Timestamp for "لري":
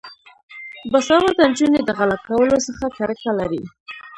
3.39-3.63